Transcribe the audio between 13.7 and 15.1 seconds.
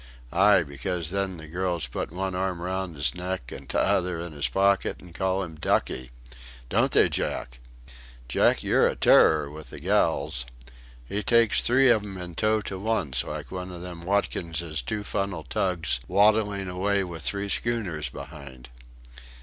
of 'em Watkinses two